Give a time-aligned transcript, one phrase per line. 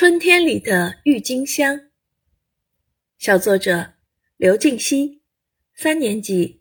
[0.00, 1.80] 春天里的郁金香，
[3.18, 3.94] 小作者
[4.36, 5.22] 刘静熙，
[5.74, 6.60] 三年级。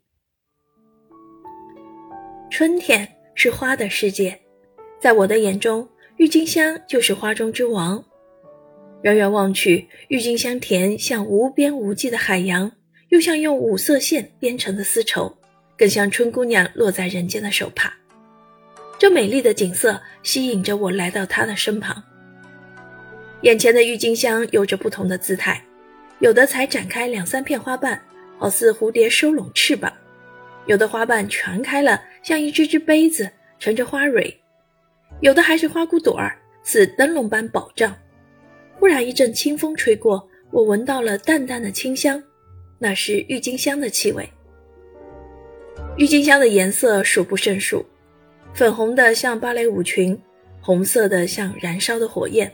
[2.49, 4.41] 春天是花的世界，
[4.99, 8.03] 在我的眼中，郁金香就是花中之王。
[9.03, 12.71] 远远望去，郁金香田像无边无际的海洋，
[13.09, 15.37] 又像用五色线编成的丝绸，
[15.77, 17.95] 更像春姑娘落在人间的手帕。
[18.97, 22.03] 这美丽的景色吸引着我来到她的身旁。
[23.41, 25.63] 眼前的郁金香有着不同的姿态，
[26.19, 28.01] 有的才展开两三片花瓣，
[28.39, 29.91] 好似蝴蝶收拢翅膀；
[30.65, 33.29] 有的花瓣全开了，像一只只杯子
[33.59, 34.33] 盛着花蕊；
[35.21, 37.95] 有的还是花骨朵儿，似灯笼般饱胀。
[38.79, 42.21] 忽然一阵清风吹过，我闻到了淡淡的清香，
[42.79, 44.27] 那是郁金香的气味。
[45.95, 47.85] 郁金香的颜色数不胜数，
[48.53, 50.19] 粉红的像芭蕾舞裙，
[50.59, 52.51] 红色的像燃烧的火焰。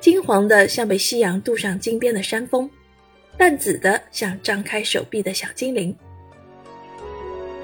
[0.00, 2.70] 金黄的像被夕阳镀上金边的山峰，
[3.36, 5.96] 淡紫的像张开手臂的小精灵。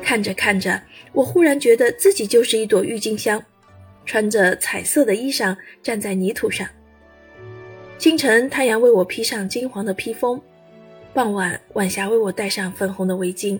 [0.03, 3.42] 看着看着，我忽然觉得自己就是一朵郁金香，
[4.05, 6.69] 穿着彩色的衣裳站在泥土上。
[7.97, 10.37] 清晨，太阳为我披上金黄的披风；
[11.14, 13.57] 傍晚，晚霞为我戴上粉红的围巾；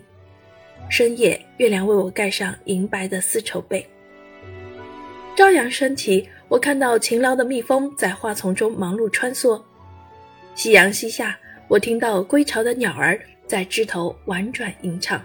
[0.89, 3.87] 深夜，月亮为我盖上银白的丝绸被。
[5.35, 6.27] 朝阳升起。
[6.47, 9.59] 我看到勤劳的蜜蜂在花丛中忙碌穿梭，
[10.53, 11.35] 夕阳西下，
[11.67, 15.19] 我听到归巢的鸟儿在枝头婉转吟唱。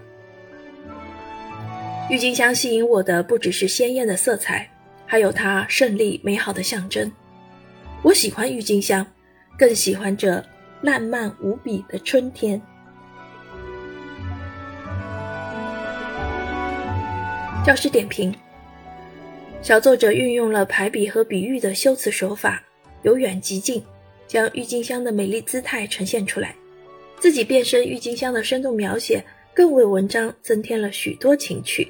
[2.09, 4.67] 郁金香吸引我的不只是鲜艳的色彩，
[5.05, 7.13] 还有它胜利美好的象征。
[8.01, 9.07] 我喜欢郁金香，
[9.59, 10.43] 更喜欢这
[10.81, 12.59] 烂漫无比的春天。
[17.67, 18.35] 教师点评。
[19.61, 22.63] 小作者运用了排比和比喻的修辞手法，
[23.03, 23.83] 由远及近，
[24.27, 26.55] 将郁金香的美丽姿态呈现出来。
[27.19, 31.87] 自己变身郁金香的生动描写，更为文章增添了许多情趣。